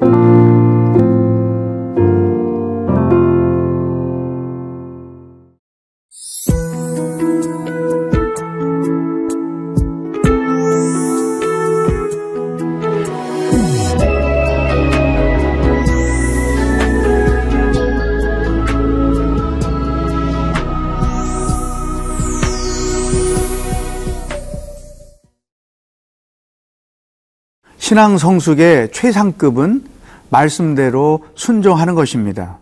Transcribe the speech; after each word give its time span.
you. 0.00 0.21
신앙 27.92 28.16
성숙의 28.16 28.90
최상급은 28.90 29.84
말씀대로 30.30 31.26
순종하는 31.34 31.94
것입니다. 31.94 32.56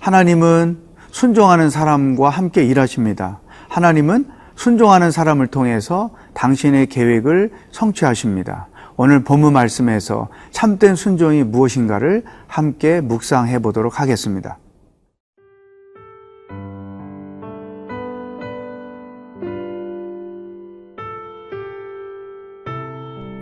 하나님은 0.00 0.78
순종하는 1.12 1.70
사람과 1.70 2.28
함께 2.28 2.64
일하십니다. 2.64 3.38
하나님은 3.68 4.26
순종하는 4.56 5.12
사람을 5.12 5.46
통해서 5.46 6.10
당신의 6.34 6.88
계획을 6.88 7.52
성취하십니다. 7.70 8.66
오늘 8.96 9.22
본문 9.22 9.52
말씀에서 9.52 10.26
참된 10.50 10.96
순종이 10.96 11.44
무엇인가를 11.44 12.24
함께 12.48 13.00
묵상해 13.00 13.60
보도록 13.60 14.00
하겠습니다. 14.00 14.58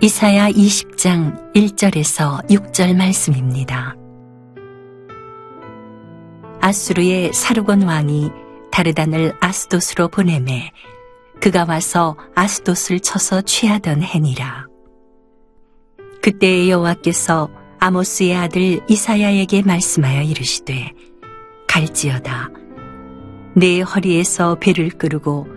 이사야 0.07 0.51
20장 0.51 1.53
1절에서 1.53 2.49
6절 2.49 2.95
말씀입니다. 2.95 3.97
아수르의 6.61 7.33
사르곤 7.33 7.83
왕이 7.83 8.31
다르단을 8.71 9.35
아스도스로 9.41 10.07
보내매 10.07 10.71
그가 11.41 11.67
와서 11.69 12.17
아스도스를 12.37 13.01
쳐서 13.01 13.41
취하던 13.41 14.03
해니라. 14.03 14.67
그때 16.23 16.71
여호와께서 16.71 17.51
아모스의 17.81 18.37
아들 18.37 18.79
이사야에게 18.89 19.63
말씀하여 19.63 20.23
이르시되 20.23 20.93
갈지어다 21.67 22.51
내 23.57 23.81
허리에서 23.81 24.55
배를 24.61 24.91
끄르고 24.91 25.49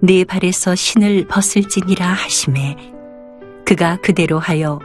내 0.00 0.24
발에서 0.24 0.74
신을 0.76 1.26
벗을지니라 1.26 2.06
하심에 2.06 2.91
그가 3.72 3.96
그대로 4.02 4.38
하여 4.38 4.78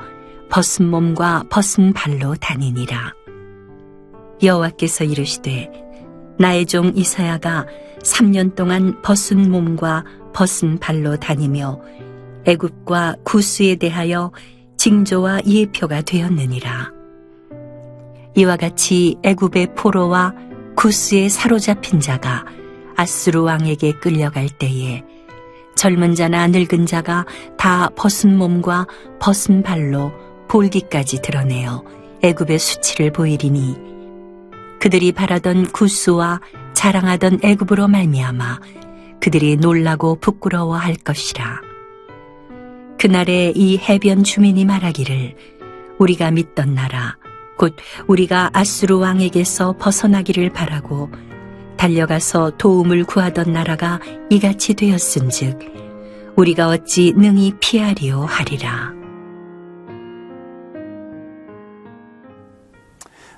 벗은 0.50 0.90
몸과 0.90 1.44
벗은 1.50 1.92
발로 1.92 2.36
다니니라. 2.36 3.14
여호와께서 4.42 5.04
이르시되 5.04 5.70
나의 6.40 6.66
종 6.66 6.94
이사야가 6.96 7.66
3년 8.02 8.56
동안 8.56 9.02
벗은 9.02 9.52
몸과 9.52 10.06
벗은 10.34 10.80
발로 10.80 11.18
다니며 11.18 11.82
애굽과 12.46 13.18
구스에 13.26 13.76
대하여 13.76 14.32
징조와 14.78 15.42
예표가 15.46 16.04
되었느니라. 16.04 16.94
이와 18.38 18.56
같이 18.56 19.18
애굽의 19.22 19.76
포로와 19.76 20.34
구스에 20.78 21.28
사로잡힌 21.28 22.00
자가 22.00 22.46
아스루 22.96 23.44
왕에게 23.44 24.00
끌려갈 24.00 24.48
때에 24.48 25.04
젊은 25.78 26.16
자나 26.16 26.48
늙은 26.48 26.86
자가 26.86 27.26
다 27.58 27.90
벗은 27.96 28.38
몸과 28.38 28.88
벗은 29.20 29.64
발로 29.64 30.12
볼기까지 30.50 31.22
드러내어 31.22 31.84
애굽의 32.24 32.60
수치를 32.60 33.12
보이리니 33.14 33.78
그들이 34.80 35.12
바라던 35.12 35.72
구스와 35.72 36.42
자랑하던 36.74 37.40
애굽으로 37.44 37.88
말미암아 37.88 38.60
그들이 39.20 39.56
놀라고 39.58 40.16
부끄러워할 40.20 40.96
것이라. 40.96 41.62
그날에 43.00 43.52
이 43.56 43.78
해변 43.78 44.24
주민이 44.24 44.66
말하기를 44.66 45.36
우리가 46.00 46.32
믿던 46.32 46.74
나라 46.74 47.18
곧 47.58 47.76
우리가 48.08 48.52
아수르 48.54 48.98
왕에게서 48.98 49.76
벗어나기를 49.80 50.52
바라고 50.52 51.10
달려가서 51.78 52.54
도움을 52.58 53.06
구하던 53.06 53.54
나라가 53.54 54.00
이같이 54.30 54.74
되었은즉 54.74 55.60
우리가 56.36 56.68
어찌 56.70 57.14
능히 57.16 57.54
피하리오 57.60 58.22
하리라. 58.26 58.94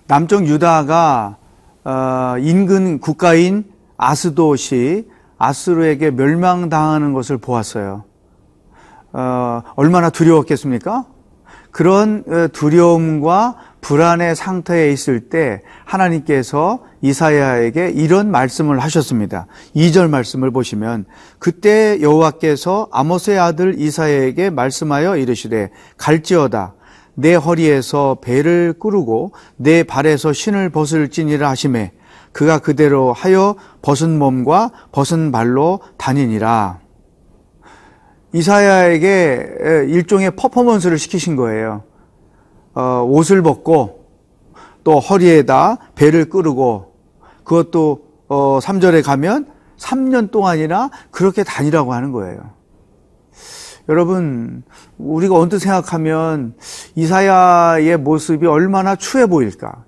남쪽 0.07 0.47
유다가 0.47 1.38
어, 1.83 2.35
인근 2.39 3.00
국가인 3.00 3.66
아스도시 3.97 5.07
아스루에게 5.38 6.11
멸망당하는 6.11 7.13
것을 7.13 7.38
보았어요. 7.38 8.03
어, 9.13 9.61
얼마나 9.75 10.09
두려웠겠습니까? 10.09 11.06
그런 11.71 12.23
어, 12.27 12.47
두려움과 12.51 13.56
불안의 13.89 14.35
상태에 14.35 14.91
있을 14.91 15.29
때 15.29 15.63
하나님께서 15.83 16.83
이사야에게 17.01 17.89
이런 17.89 18.29
말씀을 18.29 18.77
하셨습니다. 18.77 19.47
2절 19.75 20.11
말씀을 20.11 20.51
보시면 20.51 21.05
그때 21.39 22.00
여호와께서 22.00 22.89
아모스의 22.91 23.39
아들 23.39 23.81
이사야에게 23.81 24.51
말씀하여 24.51 25.17
이르시되 25.17 25.72
갈지어다 25.97 26.75
내 27.16 27.33
허리에서 27.33 28.19
배를 28.22 28.75
끄르고 28.79 29.31
내 29.55 29.81
발에서 29.81 30.33
신을 30.33 30.69
벗을지니라 30.69 31.50
하심에 31.50 31.94
그가 32.31 32.59
그대로 32.59 33.11
하여 33.11 33.56
벗은 33.81 34.19
몸과 34.19 34.69
벗은 34.91 35.31
발로 35.31 35.79
다니니라. 35.97 36.79
이사야에게 38.33 39.88
일종의 39.88 40.35
퍼포먼스를 40.35 41.00
시키신 41.00 41.35
거예요. 41.35 41.88
어, 42.79 43.03
옷을 43.03 43.41
벗고 43.41 44.06
또 44.85 45.00
허리에다 45.00 45.78
배를 45.95 46.29
끄르고 46.29 46.94
그것도 47.44 48.06
어, 48.29 48.59
3절에 48.62 49.03
가면 49.03 49.47
3년 49.78 50.31
동안이나 50.31 50.89
그렇게 51.12 51.44
다니라고 51.44 51.94
하는 51.94 52.13
거예요. 52.13 52.39
여러분, 53.89 54.63
우리가 54.97 55.35
언뜻 55.35 55.59
생각하면 55.59 56.53
이사야의 56.95 57.97
모습이 57.97 58.45
얼마나 58.45 58.95
추해 58.95 59.25
보일까? 59.25 59.84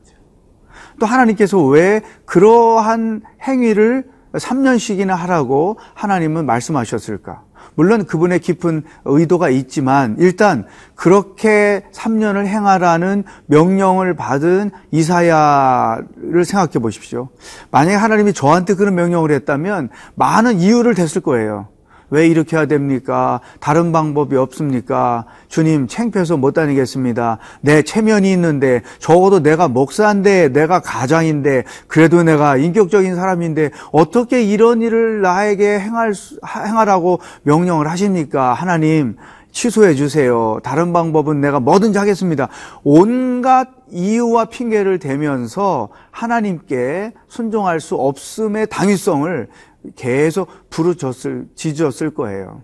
또 1.00 1.06
하나님께서 1.06 1.64
왜 1.64 2.02
그러한 2.26 3.22
행위를 3.44 4.10
3년씩이나 4.34 5.16
하라고 5.16 5.78
하나님은 5.94 6.46
말씀하셨을까? 6.46 7.44
물론 7.76 8.06
그분의 8.06 8.40
깊은 8.40 8.84
의도가 9.06 9.50
있지만 9.50 10.16
일단 10.20 10.66
그렇게 10.96 11.84
3년을 11.94 12.46
행하라는 12.46 13.24
명령을 13.48 14.16
받은 14.16 14.72
이사야를 14.92 16.46
생각해 16.46 16.74
보십시오. 16.80 17.30
만약에 17.72 17.96
하나님이 17.96 18.34
저한테 18.34 18.76
그런 18.76 18.96
명령을 18.96 19.32
했다면 19.32 19.90
많은 20.16 20.60
이유를 20.60 20.96
댔을 20.96 21.22
거예요. 21.22 21.68
왜 22.12 22.28
이렇게 22.28 22.56
해야 22.56 22.68
됩니까? 22.68 23.40
다른 23.60 23.92
방법이 23.92 24.36
없습니까? 24.36 25.26
주님, 25.48 25.88
챙피해서 25.88 26.38
못 26.38 26.52
다니겠습니다. 26.54 27.40
내 27.62 27.82
체면이 27.82 28.32
있는데, 28.34 28.82
적어도 29.00 29.42
내가 29.42 29.68
목사인데, 29.68 30.50
내가 30.50 30.82
가장인데, 30.82 31.64
그래도 31.88 32.22
내가 32.22 32.58
인격적인 32.58 33.16
사람인데, 33.16 33.72
어떻게 33.92 34.44
이런 34.44 34.82
일을 34.82 35.22
나에게 35.22 35.80
행할, 35.80 36.14
행하라고 36.46 37.22
명령을 37.44 37.90
하십니까? 37.90 38.54
하나님, 38.54 39.16
취소해 39.52 39.96
주세요. 39.96 40.60
다른 40.64 40.94
방법은 40.94 41.42
내가 41.42 41.60
뭐든지 41.60 41.98
하겠습니다. 41.98 42.48
온갖 42.84 43.68
이유와 43.92 44.46
핑계를 44.46 45.00
대면서 45.00 45.90
하나님께 46.12 47.12
순종할 47.28 47.80
수 47.80 47.96
없음의 47.96 48.68
당위성을 48.68 49.50
계속 49.96 50.48
부르졌을, 50.70 51.48
지졌을 51.56 52.14
거예요. 52.14 52.62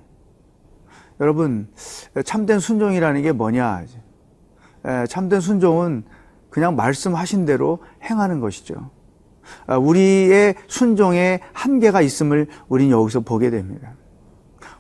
여러분, 1.20 1.68
참된 2.26 2.60
순종이라는 2.60 3.22
게 3.22 3.32
뭐냐? 3.32 3.86
참된 5.10 5.40
순종은 5.40 6.04
그냥 6.50 6.76
말씀하신 6.76 7.46
대로 7.46 7.80
행하는 8.04 8.40
것이죠. 8.40 8.92
아, 9.66 9.78
우리의 9.78 10.56
순종에 10.68 11.40
한계가 11.54 12.02
있음을 12.02 12.48
우리는 12.68 12.92
여기서 12.92 13.22
보게 13.22 13.50
됩니다. 13.50 13.94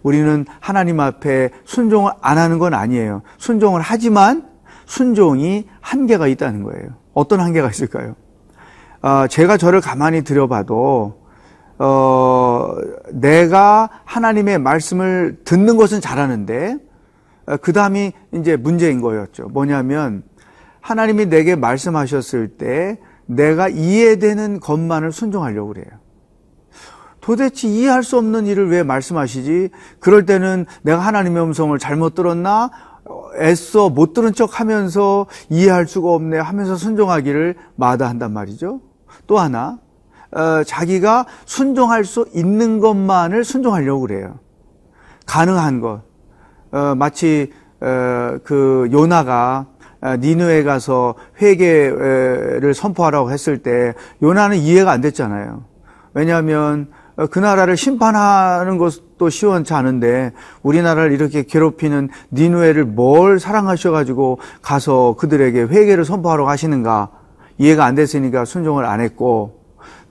우리는 0.03 0.45
하나님 0.59 0.99
앞에 0.99 1.49
순종을 1.65 2.11
안 2.21 2.37
하는 2.37 2.59
건 2.59 2.73
아니에요. 2.73 3.23
순종을 3.37 3.81
하지만 3.81 4.47
순종이 4.85 5.67
한계가 5.81 6.27
있다는 6.27 6.63
거예요. 6.63 6.89
어떤 7.13 7.39
한계가 7.39 7.69
있을까요? 7.69 8.15
아, 9.01 9.27
제가 9.27 9.57
저를 9.57 9.81
가만히 9.81 10.23
들여봐도 10.23 11.26
어, 11.79 12.75
내가 13.11 13.89
하나님의 14.05 14.57
말씀을 14.59 15.37
듣는 15.43 15.77
것은 15.77 16.01
잘하는데 16.01 16.77
어, 17.47 17.57
그 17.57 17.73
다음이 17.73 18.13
이제 18.33 18.55
문제인 18.55 19.01
거였죠. 19.01 19.49
뭐냐면 19.49 20.23
하나님이 20.81 21.27
내게 21.27 21.55
말씀하셨을 21.55 22.57
때 22.57 22.99
내가 23.25 23.67
이해되는 23.67 24.59
것만을 24.59 25.11
순종하려고 25.11 25.73
그래요. 25.73 25.87
도대체 27.19 27.67
이해할 27.67 28.03
수 28.03 28.17
없는 28.17 28.47
일을 28.47 28.69
왜 28.69 28.83
말씀하시지? 28.83 29.69
그럴 29.99 30.25
때는 30.25 30.65
내가 30.81 30.99
하나님의 30.99 31.43
음성을 31.43 31.77
잘못 31.77 32.15
들었나? 32.15 32.71
어, 33.03 33.29
애써 33.37 33.89
못 33.89 34.13
들은 34.13 34.33
척 34.33 34.59
하면서 34.59 35.27
이해할 35.49 35.87
수가 35.87 36.13
없네 36.13 36.39
하면서 36.39 36.75
순종하기를 36.75 37.55
마다한단 37.75 38.31
말이죠. 38.31 38.79
또 39.27 39.39
하나, 39.39 39.79
어, 40.31 40.63
자기가 40.63 41.25
순종할 41.45 42.05
수 42.05 42.27
있는 42.33 42.79
것만을 42.79 43.43
순종하려고 43.43 44.01
그래요. 44.01 44.39
가능한 45.25 45.81
것. 45.81 46.01
어, 46.71 46.95
마치 46.95 47.51
어, 47.79 48.37
그 48.43 48.89
요나가 48.91 49.67
어, 50.01 50.15
니누에 50.17 50.63
가서 50.63 51.15
회개를 51.41 52.73
선포하라고 52.73 53.31
했을 53.31 53.59
때 53.59 53.93
요나는 54.21 54.57
이해가 54.57 54.91
안 54.91 55.01
됐잖아요. 55.01 55.63
왜냐하면 56.13 56.87
어, 57.15 57.27
그 57.27 57.39
나라를 57.39 57.77
심판하는 57.77 58.77
것도 58.77 59.29
시원치 59.29 59.73
않은데 59.73 60.33
우리나라를 60.61 61.11
이렇게 61.11 61.43
괴롭히는 61.43 62.09
니누에를 62.31 62.85
뭘 62.85 63.39
사랑하셔가지고 63.39 64.39
가서 64.61 65.15
그들에게 65.17 65.63
회개를 65.63 66.05
선포하러 66.05 66.45
가시는가 66.45 67.09
이해가 67.57 67.85
안 67.85 67.95
됐으니까 67.95 68.45
순종을 68.45 68.85
안 68.85 69.01
했고 69.01 69.66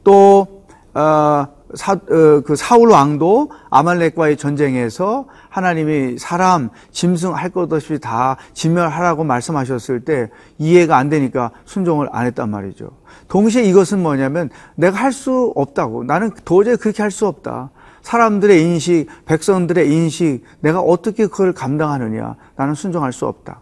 또 0.06 0.62
어, 0.94 1.48
사, 1.74 1.92
어, 1.94 2.40
그 2.46 2.54
사울 2.54 2.90
왕도 2.90 3.50
아말렉과의 3.70 4.36
전쟁에서 4.36 5.26
하나님이 5.48 6.16
사람 6.18 6.70
짐승 6.92 7.34
할 7.34 7.50
것 7.50 7.72
없이 7.72 7.98
다 7.98 8.36
진멸하라고 8.54 9.24
말씀하셨을 9.24 10.04
때 10.04 10.30
이해가 10.58 10.96
안 10.96 11.08
되니까 11.08 11.50
순종을 11.64 12.08
안 12.12 12.24
했단 12.26 12.48
말이죠. 12.48 12.90
동시에 13.26 13.64
이것은 13.64 14.00
뭐냐면 14.00 14.48
내가 14.76 14.96
할 14.96 15.10
수 15.12 15.52
없다고 15.56 16.04
나는 16.04 16.30
도저히 16.44 16.76
그렇게 16.76 17.02
할 17.02 17.10
수 17.10 17.26
없다. 17.26 17.70
사람들의 18.02 18.62
인식, 18.62 19.08
백성들의 19.24 19.92
인식, 19.92 20.44
내가 20.60 20.78
어떻게 20.80 21.26
그걸 21.26 21.52
감당하느냐? 21.52 22.36
나는 22.54 22.74
순종할 22.74 23.12
수 23.12 23.26
없다. 23.26 23.60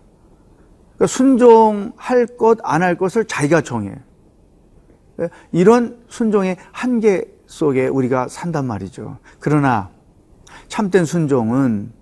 그러니까 0.96 1.06
순종할 1.06 2.26
것, 2.38 2.58
안 2.62 2.82
할 2.82 2.98
것을 2.98 3.24
자기가 3.24 3.62
정해. 3.62 3.94
이런 5.52 5.98
순종의 6.08 6.56
한계 6.72 7.24
속에 7.46 7.86
우리가 7.86 8.28
산단 8.28 8.66
말이죠. 8.66 9.18
그러나 9.38 9.90
참된 10.68 11.04
순종은 11.04 11.92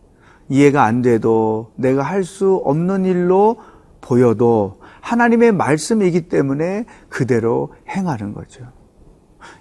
이해가 0.49 0.85
안 0.85 1.03
돼도 1.03 1.73
내가 1.77 2.03
할 2.03 2.25
수 2.25 2.61
없는 2.65 3.05
일로 3.05 3.57
보여도 4.01 4.81
하나님의 5.01 5.53
말씀이기 5.53 6.29
때문에 6.29 6.87
그대로 7.09 7.73
행하는 7.89 8.35
거죠. 8.35 8.65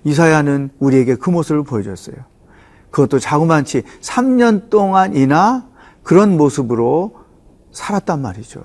이사야는 0.03 0.71
우리에게 0.79 1.15
그 1.15 1.29
모습을 1.29 1.63
보여줬어요. 1.63 2.15
그것도 2.91 3.19
자그만치 3.19 3.83
3년 4.01 4.69
동안이나 4.69 5.69
그런 6.03 6.37
모습으로 6.37 7.15
살았단 7.71 8.21
말이죠. 8.21 8.61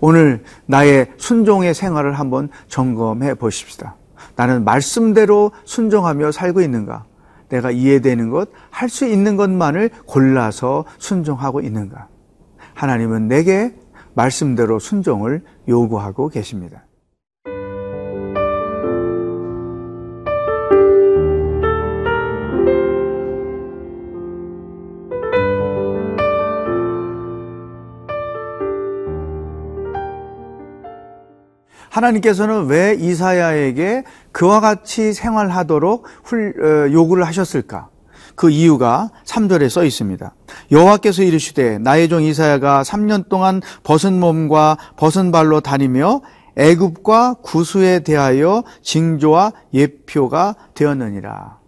오늘 0.00 0.44
나의 0.66 1.12
순종의 1.16 1.74
생활을 1.74 2.18
한번 2.18 2.48
점검해 2.68 3.34
보십시다. 3.34 3.96
나는 4.36 4.64
말씀대로 4.64 5.52
순종하며 5.64 6.32
살고 6.32 6.60
있는가? 6.60 7.04
내가 7.48 7.70
이해되는 7.70 8.30
것, 8.30 8.48
할 8.70 8.88
수 8.88 9.06
있는 9.06 9.36
것만을 9.36 9.90
골라서 10.06 10.84
순종하고 10.98 11.60
있는가? 11.60 12.08
하나님은 12.74 13.28
내게 13.28 13.74
말씀대로 14.14 14.78
순종을 14.78 15.42
요구하고 15.68 16.28
계십니다. 16.28 16.84
하나님께서는 31.94 32.66
왜 32.66 32.96
이사야에게 32.98 34.02
그와 34.32 34.60
같이 34.60 35.12
생활하도록 35.12 36.06
훌, 36.24 36.54
어, 36.60 36.92
요구를 36.92 37.24
하셨을까? 37.24 37.88
그 38.34 38.50
이유가 38.50 39.10
3절에 39.24 39.68
써 39.68 39.84
있습니다. 39.84 40.34
여호와께서 40.72 41.22
이르시되 41.22 41.78
나의 41.78 42.08
종 42.08 42.22
이사야가 42.22 42.82
3년 42.82 43.28
동안 43.28 43.62
벗은 43.84 44.18
몸과 44.18 44.76
벗은 44.96 45.30
발로 45.30 45.60
다니며 45.60 46.20
애굽과 46.56 47.34
구수에 47.42 48.00
대하여 48.00 48.64
징조와 48.82 49.52
예표가 49.72 50.56
되었느니라. 50.74 51.58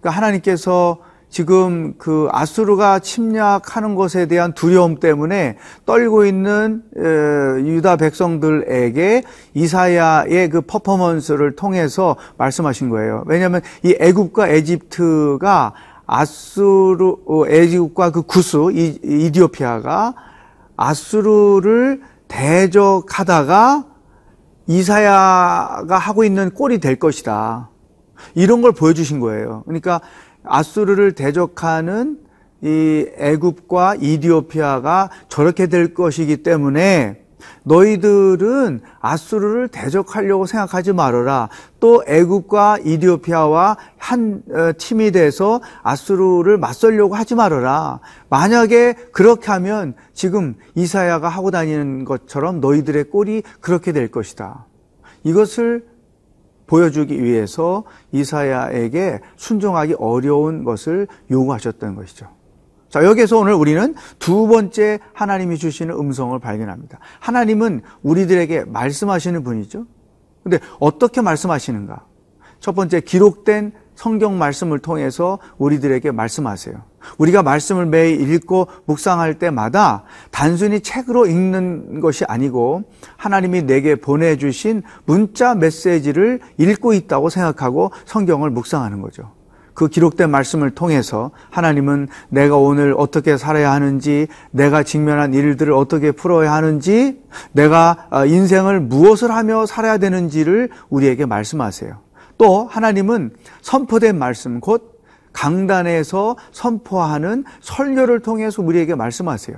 그러니까 0.00 0.10
하나님께서 0.10 0.98
지금 1.36 1.92
그 1.98 2.30
아수르가 2.32 2.98
침략하는 2.98 3.94
것에 3.94 4.24
대한 4.24 4.54
두려움 4.54 4.98
때문에 4.98 5.58
떨고 5.84 6.24
있는 6.24 6.82
유다 6.96 7.96
백성들에게 7.96 9.22
이사야의 9.52 10.48
그 10.48 10.62
퍼포먼스를 10.62 11.54
통해서 11.54 12.16
말씀하신 12.38 12.88
거예요. 12.88 13.22
왜냐하면 13.26 13.60
이 13.82 13.94
애굽과 14.00 14.48
에집트가 14.48 15.74
아수르 16.06 17.16
어, 17.26 17.46
에집과 17.46 18.12
그 18.12 18.22
구스 18.22 18.56
이디오피아가 18.72 20.14
아수르를 20.74 22.00
대적하다가 22.28 23.84
이사야가 24.68 25.98
하고 25.98 26.24
있는 26.24 26.48
꼴이 26.48 26.78
될 26.78 26.96
것이다. 26.98 27.68
이런 28.34 28.62
걸 28.62 28.72
보여주신 28.72 29.20
거예요. 29.20 29.62
그러니까 29.66 30.00
아수르를 30.46 31.12
대적하는 31.12 32.18
이 32.62 33.06
애굽과 33.18 33.96
이디오피아가 34.00 35.10
저렇게 35.28 35.66
될 35.66 35.94
것이기 35.94 36.38
때문에 36.38 37.26
너희들은 37.64 38.80
아수르를 39.00 39.68
대적하려고 39.68 40.46
생각하지 40.46 40.92
말아라. 40.92 41.48
또 41.80 42.02
애굽과 42.06 42.78
이디오피아와 42.84 43.76
한 43.98 44.42
어, 44.50 44.72
팀이 44.78 45.10
돼서 45.12 45.60
아수르를 45.82 46.58
맞설려고 46.58 47.14
하지 47.14 47.34
말아라. 47.34 48.00
만약에 48.30 48.94
그렇게 49.12 49.50
하면 49.52 49.94
지금 50.14 50.54
이사야가 50.74 51.28
하고 51.28 51.50
다니는 51.50 52.04
것처럼 52.04 52.60
너희들의 52.60 53.04
꼴이 53.10 53.42
그렇게 53.60 53.92
될 53.92 54.10
것이다. 54.10 54.66
이것을 55.24 55.84
보여주기 56.66 57.22
위해서 57.22 57.84
이사야에게 58.12 59.20
순종하기 59.36 59.94
어려운 59.98 60.64
것을 60.64 61.06
요구하셨던 61.30 61.94
것이죠. 61.94 62.28
자, 62.88 63.04
여기에서 63.04 63.38
오늘 63.38 63.54
우리는 63.54 63.94
두 64.18 64.46
번째 64.46 65.00
하나님이 65.12 65.58
주시는 65.58 65.94
음성을 65.94 66.38
발견합니다. 66.38 66.98
하나님은 67.20 67.82
우리들에게 68.02 68.64
말씀하시는 68.64 69.42
분이죠. 69.42 69.86
근데 70.42 70.60
어떻게 70.78 71.20
말씀하시는가? 71.20 72.04
첫 72.60 72.74
번째, 72.74 73.00
기록된 73.00 73.72
성경 73.94 74.38
말씀을 74.38 74.78
통해서 74.78 75.38
우리들에게 75.58 76.10
말씀하세요. 76.12 76.82
우리가 77.18 77.42
말씀을 77.42 77.86
매일 77.86 78.32
읽고 78.32 78.68
묵상할 78.86 79.38
때마다 79.38 80.04
단순히 80.30 80.80
책으로 80.80 81.26
읽는 81.26 82.00
것이 82.00 82.24
아니고 82.26 82.84
하나님이 83.16 83.62
내게 83.62 83.94
보내주신 83.96 84.82
문자 85.04 85.54
메시지를 85.54 86.40
읽고 86.58 86.92
있다고 86.92 87.30
생각하고 87.30 87.92
성경을 88.04 88.50
묵상하는 88.50 89.00
거죠. 89.00 89.36
그 89.76 89.88
기록된 89.88 90.30
말씀을 90.30 90.70
통해서 90.70 91.30
하나님은 91.50 92.08
내가 92.30 92.56
오늘 92.56 92.94
어떻게 92.96 93.36
살아야 93.36 93.72
하는지, 93.72 94.26
내가 94.50 94.82
직면한 94.82 95.34
일들을 95.34 95.72
어떻게 95.72 96.12
풀어야 96.12 96.52
하는지, 96.54 97.20
내가 97.52 98.08
어, 98.10 98.24
인생을 98.24 98.80
무엇을 98.80 99.30
하며 99.30 99.66
살아야 99.66 99.98
되는지를 99.98 100.70
우리에게 100.88 101.26
말씀하세요. 101.26 101.94
또 102.38 102.64
하나님은 102.64 103.32
선포된 103.60 104.18
말씀, 104.18 104.60
곧 104.60 104.95
강단에서 105.36 106.36
선포하는 106.50 107.44
설교를 107.60 108.20
통해서 108.20 108.62
우리에게 108.62 108.94
말씀하세요. 108.94 109.56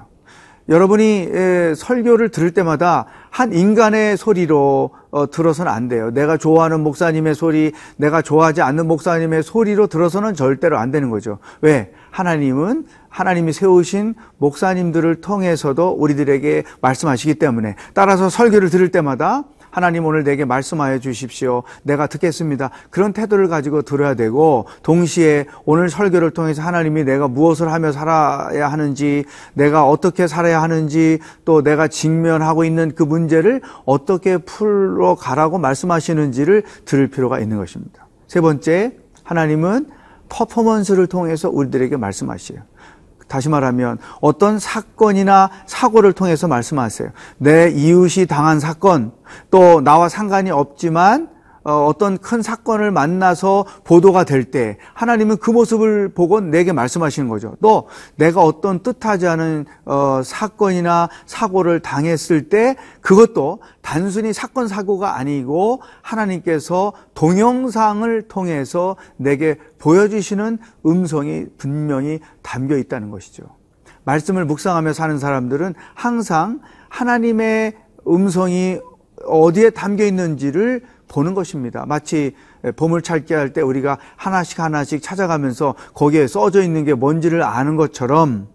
여러분이 0.68 1.28
설교를 1.76 2.30
들을 2.30 2.50
때마다 2.50 3.06
한 3.30 3.54
인간의 3.54 4.18
소리로 4.18 4.90
어, 5.10 5.30
들어서는 5.30 5.72
안 5.72 5.88
돼요. 5.88 6.10
내가 6.10 6.36
좋아하는 6.36 6.80
목사님의 6.80 7.34
소리, 7.34 7.72
내가 7.96 8.20
좋아하지 8.20 8.60
않는 8.60 8.86
목사님의 8.86 9.42
소리로 9.42 9.86
들어서는 9.86 10.34
절대로 10.34 10.76
안 10.76 10.90
되는 10.90 11.08
거죠. 11.08 11.38
왜? 11.62 11.92
하나님은 12.10 12.86
하나님이 13.08 13.54
세우신 13.54 14.14
목사님들을 14.36 15.22
통해서도 15.22 15.92
우리들에게 15.92 16.64
말씀하시기 16.82 17.36
때문에 17.36 17.76
따라서 17.94 18.28
설교를 18.28 18.68
들을 18.68 18.90
때마다 18.90 19.44
하나님 19.70 20.04
오늘 20.06 20.24
내게 20.24 20.44
말씀하여 20.44 20.98
주십시오. 20.98 21.62
내가 21.82 22.06
듣겠습니다. 22.06 22.70
그런 22.90 23.12
태도를 23.12 23.48
가지고 23.48 23.82
들어야 23.82 24.14
되고 24.14 24.66
동시에 24.82 25.46
오늘 25.64 25.88
설교를 25.90 26.30
통해서 26.30 26.62
하나님이 26.62 27.04
내가 27.04 27.28
무엇을 27.28 27.72
하며 27.72 27.92
살아야 27.92 28.68
하는지 28.68 29.24
내가 29.54 29.86
어떻게 29.86 30.26
살아야 30.26 30.62
하는지 30.62 31.18
또 31.44 31.62
내가 31.62 31.88
직면하고 31.88 32.64
있는 32.64 32.92
그 32.94 33.02
문제를 33.02 33.60
어떻게 33.84 34.38
풀어 34.38 35.14
가라고 35.14 35.58
말씀하시는지를 35.58 36.62
들을 36.84 37.08
필요가 37.08 37.40
있는 37.40 37.56
것입니다. 37.56 38.06
세 38.26 38.40
번째, 38.40 38.96
하나님은 39.24 39.86
퍼포먼스를 40.28 41.06
통해서 41.06 41.48
우리들에게 41.48 41.96
말씀하시요. 41.96 42.60
다시 43.28 43.48
말하면 43.48 43.98
어떤 44.20 44.58
사건이나 44.58 45.50
사고를 45.66 46.12
통해서 46.12 46.48
말씀하세요. 46.48 47.10
내 47.38 47.68
이웃이 47.68 48.26
당한 48.26 48.58
사건, 48.58 49.12
또 49.50 49.80
나와 49.80 50.08
상관이 50.08 50.50
없지만 50.50 51.37
어, 51.68 51.84
어떤 51.84 52.16
큰 52.16 52.40
사건을 52.40 52.90
만나서 52.90 53.66
보도가 53.84 54.24
될 54.24 54.48
때 54.50 54.78
하나님은 54.94 55.36
그 55.36 55.50
모습을 55.50 56.14
보고 56.14 56.40
내게 56.40 56.72
말씀하시는 56.72 57.28
거죠. 57.28 57.56
또 57.60 57.88
내가 58.16 58.40
어떤 58.40 58.82
뜻하지 58.82 59.26
않은 59.26 59.66
어, 59.84 60.22
사건이나 60.24 61.10
사고를 61.26 61.80
당했을 61.80 62.48
때 62.48 62.76
그것도 63.02 63.58
단순히 63.82 64.32
사건 64.32 64.68
사고가 64.68 65.18
아니고 65.18 65.82
하나님께서 66.00 66.94
동영상을 67.12 68.22
통해서 68.28 68.96
내게 69.16 69.58
보여주시는 69.78 70.58
음성이 70.86 71.46
분명히 71.58 72.20
담겨 72.40 72.78
있다는 72.78 73.10
것이죠. 73.10 73.44
말씀을 74.04 74.46
묵상하며 74.46 74.94
사는 74.94 75.18
사람들은 75.18 75.74
항상 75.92 76.60
하나님의 76.88 77.74
음성이 78.06 78.78
어디에 79.26 79.70
담겨 79.70 80.04
있는지를 80.04 80.82
보는 81.08 81.34
것입니다. 81.34 81.84
마치 81.86 82.34
보물 82.76 83.02
찾기 83.02 83.34
할 83.34 83.52
때 83.52 83.60
우리가 83.60 83.98
하나씩 84.16 84.60
하나씩 84.60 85.02
찾아가면서 85.02 85.74
거기에 85.94 86.26
써져 86.26 86.62
있는 86.62 86.84
게 86.84 86.94
뭔지를 86.94 87.42
아는 87.42 87.76
것처럼 87.76 88.48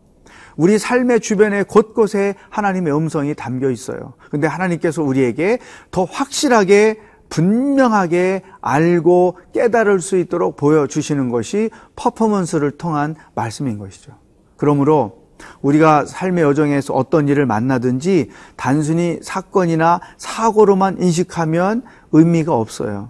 우리 0.55 0.77
삶의 0.77 1.19
주변에 1.19 1.63
곳곳에 1.63 2.36
하나님의 2.50 2.95
음성이 2.95 3.33
담겨 3.33 3.72
있어요. 3.72 4.13
근데 4.29 4.48
하나님께서 4.48 5.01
우리에게 5.01 5.57
더 5.89 6.03
확실하게 6.03 7.00
분명하게 7.29 8.43
알고 8.62 9.39
깨달을 9.53 10.00
수 10.00 10.17
있도록 10.17 10.55
보여주시는 10.55 11.29
것이 11.29 11.72
퍼포먼스를 11.95 12.72
통한 12.77 13.15
말씀인 13.33 13.79
것이죠. 13.79 14.13
그러므로 14.55 15.24
우리가 15.62 16.05
삶의 16.05 16.43
여정에서 16.43 16.93
어떤 16.93 17.27
일을 17.27 17.45
만나든지 17.48 18.29
단순히 18.55 19.19
사건이나 19.24 20.00
사고로만 20.17 21.01
인식하면 21.01 21.81
의미가 22.13 22.53
없어요. 22.53 23.10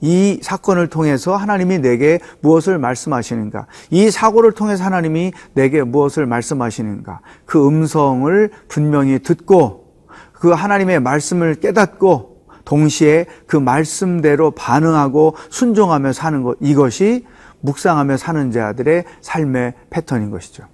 이 0.00 0.38
사건을 0.42 0.88
통해서 0.88 1.36
하나님이 1.36 1.78
내게 1.78 2.20
무엇을 2.40 2.78
말씀하시는가? 2.78 3.66
이 3.90 4.10
사고를 4.10 4.52
통해서 4.52 4.84
하나님이 4.84 5.32
내게 5.54 5.82
무엇을 5.82 6.26
말씀하시는가? 6.26 7.20
그 7.44 7.66
음성을 7.66 8.50
분명히 8.68 9.18
듣고 9.20 9.88
그 10.32 10.50
하나님의 10.50 11.00
말씀을 11.00 11.56
깨닫고 11.56 12.38
동시에 12.64 13.26
그 13.46 13.56
말씀대로 13.56 14.50
반응하고 14.52 15.34
순종하며 15.48 16.12
사는 16.12 16.42
것 16.42 16.58
이것이 16.60 17.26
묵상하며 17.60 18.18
사는 18.18 18.52
자들의 18.52 19.04
삶의 19.20 19.74
패턴인 19.90 20.30
것이죠. 20.30 20.64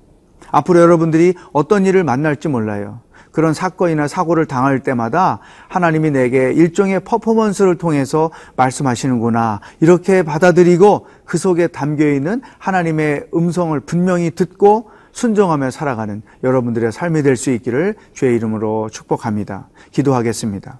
앞으로 0.50 0.80
여러분들이 0.80 1.34
어떤 1.52 1.86
일을 1.86 2.04
만날지 2.04 2.48
몰라요. 2.48 3.00
그런 3.34 3.52
사건이나 3.52 4.06
사고를 4.06 4.46
당할 4.46 4.78
때마다 4.78 5.40
하나님이 5.66 6.12
내게 6.12 6.52
일종의 6.52 7.00
퍼포먼스를 7.00 7.76
통해서 7.76 8.30
말씀하시는구나. 8.56 9.60
이렇게 9.80 10.22
받아들이고 10.22 11.06
그 11.24 11.36
속에 11.36 11.66
담겨 11.66 12.08
있는 12.08 12.42
하나님의 12.58 13.26
음성을 13.34 13.78
분명히 13.80 14.30
듣고 14.30 14.90
순종하며 15.10 15.72
살아가는 15.72 16.22
여러분들의 16.44 16.92
삶이 16.92 17.22
될 17.24 17.36
수 17.36 17.50
있기를 17.50 17.96
주의 18.12 18.36
이름으로 18.36 18.88
축복합니다. 18.90 19.68
기도하겠습니다. 19.90 20.78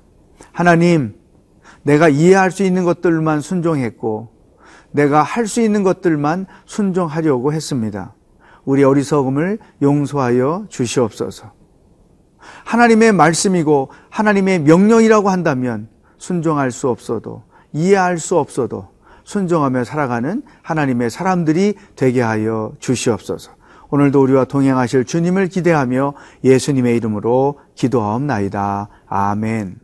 하나님, 0.52 1.16
내가 1.82 2.08
이해할 2.08 2.52
수 2.52 2.62
있는 2.62 2.84
것들만 2.84 3.40
순종했고, 3.40 4.28
내가 4.92 5.24
할 5.24 5.48
수 5.48 5.60
있는 5.60 5.82
것들만 5.82 6.46
순종하려고 6.66 7.52
했습니다. 7.52 8.14
우리 8.64 8.84
어리석음을 8.84 9.58
용서하여 9.82 10.66
주시옵소서. 10.68 11.63
하나님의 12.64 13.12
말씀이고 13.12 13.90
하나님의 14.10 14.60
명령이라고 14.60 15.30
한다면 15.30 15.88
순종할 16.18 16.70
수 16.70 16.88
없어도 16.88 17.42
이해할 17.72 18.18
수 18.18 18.38
없어도 18.38 18.88
순종하며 19.24 19.84
살아가는 19.84 20.42
하나님의 20.62 21.10
사람들이 21.10 21.74
되게 21.96 22.20
하여 22.22 22.72
주시옵소서. 22.78 23.52
오늘도 23.90 24.22
우리와 24.22 24.44
동행하실 24.44 25.04
주님을 25.04 25.48
기대하며 25.48 26.14
예수님의 26.42 26.96
이름으로 26.96 27.60
기도하옵나이다. 27.74 28.88
아멘. 29.06 29.83